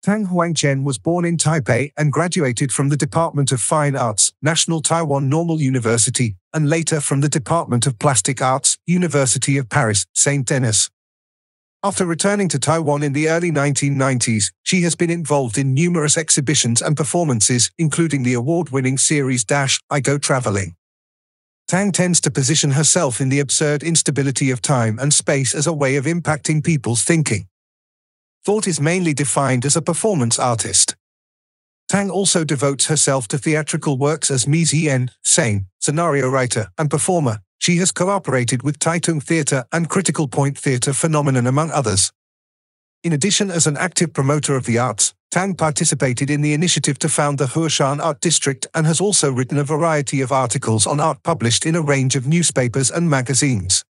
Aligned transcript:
Tang 0.00 0.28
Huangchen 0.28 0.84
was 0.84 0.96
born 0.96 1.24
in 1.24 1.36
Taipei 1.36 1.92
and 1.96 2.12
graduated 2.12 2.70
from 2.70 2.88
the 2.88 2.96
Department 2.96 3.50
of 3.50 3.60
Fine 3.60 3.96
Arts, 3.96 4.32
National 4.40 4.80
Taiwan 4.80 5.28
Normal 5.28 5.60
University, 5.60 6.36
and 6.54 6.70
later 6.70 7.00
from 7.00 7.20
the 7.20 7.28
Department 7.28 7.84
of 7.84 7.98
Plastic 7.98 8.40
Arts, 8.40 8.78
University 8.86 9.58
of 9.58 9.68
Paris, 9.68 10.06
St. 10.14 10.46
Denis. 10.46 10.88
After 11.82 12.06
returning 12.06 12.48
to 12.50 12.60
Taiwan 12.60 13.02
in 13.02 13.12
the 13.12 13.28
early 13.28 13.50
1990s, 13.50 14.52
she 14.62 14.82
has 14.82 14.94
been 14.94 15.10
involved 15.10 15.58
in 15.58 15.74
numerous 15.74 16.16
exhibitions 16.16 16.80
and 16.80 16.96
performances, 16.96 17.72
including 17.76 18.22
the 18.22 18.34
award-winning 18.34 18.98
series 18.98 19.44
Dash, 19.44 19.80
I 19.90 19.98
Go 19.98 20.16
Traveling. 20.16 20.76
Tang 21.66 21.90
tends 21.90 22.20
to 22.20 22.30
position 22.30 22.70
herself 22.70 23.20
in 23.20 23.30
the 23.30 23.40
absurd 23.40 23.82
instability 23.82 24.50
of 24.52 24.62
time 24.62 24.98
and 25.00 25.12
space 25.12 25.56
as 25.56 25.66
a 25.66 25.72
way 25.72 25.96
of 25.96 26.04
impacting 26.04 26.62
people's 26.62 27.02
thinking. 27.02 27.48
Thought 28.48 28.66
is 28.66 28.80
mainly 28.80 29.12
defined 29.12 29.66
as 29.66 29.76
a 29.76 29.82
performance 29.82 30.38
artist. 30.38 30.96
Tang 31.86 32.08
also 32.08 32.44
devotes 32.44 32.86
herself 32.86 33.28
to 33.28 33.36
theatrical 33.36 33.98
works 33.98 34.30
as 34.30 34.46
Mizi 34.46 34.88
Sane, 35.22 35.66
scenario 35.80 36.30
writer, 36.30 36.68
and 36.78 36.88
performer. 36.88 37.40
She 37.58 37.76
has 37.76 37.92
cooperated 37.92 38.62
with 38.62 38.78
Taitung 38.78 39.22
Theatre 39.22 39.66
and 39.70 39.90
Critical 39.90 40.28
Point 40.28 40.56
Theatre 40.56 40.94
Phenomenon 40.94 41.46
among 41.46 41.70
others. 41.72 42.10
In 43.04 43.12
addition 43.12 43.50
as 43.50 43.66
an 43.66 43.76
active 43.76 44.14
promoter 44.14 44.56
of 44.56 44.64
the 44.64 44.78
arts, 44.78 45.12
Tang 45.30 45.54
participated 45.54 46.30
in 46.30 46.40
the 46.40 46.54
initiative 46.54 46.98
to 47.00 47.10
found 47.10 47.36
the 47.36 47.48
Huashan 47.48 48.02
Art 48.02 48.22
District 48.22 48.66
and 48.74 48.86
has 48.86 48.98
also 48.98 49.30
written 49.30 49.58
a 49.58 49.62
variety 49.62 50.22
of 50.22 50.32
articles 50.32 50.86
on 50.86 51.00
art 51.00 51.22
published 51.22 51.66
in 51.66 51.76
a 51.76 51.82
range 51.82 52.16
of 52.16 52.26
newspapers 52.26 52.90
and 52.90 53.10
magazines. 53.10 53.84